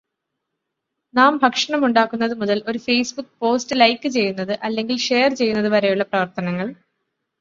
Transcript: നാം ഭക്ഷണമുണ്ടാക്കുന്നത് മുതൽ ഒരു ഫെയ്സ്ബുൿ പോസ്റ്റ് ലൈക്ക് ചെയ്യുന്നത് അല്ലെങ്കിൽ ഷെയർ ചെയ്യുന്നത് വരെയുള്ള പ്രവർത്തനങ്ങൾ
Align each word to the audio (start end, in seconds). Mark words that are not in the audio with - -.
നാം 1.13 1.33
ഭക്ഷണമുണ്ടാക്കുന്നത് 1.37 2.33
മുതൽ 2.39 2.59
ഒരു 2.67 2.79
ഫെയ്സ്ബുൿ 2.79 3.27
പോസ്റ്റ് 3.41 3.79
ലൈക്ക് 3.79 4.09
ചെയ്യുന്നത് 4.09 4.53
അല്ലെങ്കിൽ 4.63 4.97
ഷെയർ 5.07 5.29
ചെയ്യുന്നത് 5.33 5.69
വരെയുള്ള 5.75 6.05
പ്രവർത്തനങ്ങൾ 6.05 6.69